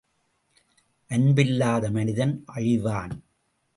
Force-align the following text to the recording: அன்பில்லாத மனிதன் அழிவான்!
அன்பில்லாத 1.11 1.91
மனிதன் 1.91 2.33
அழிவான்! 2.55 3.15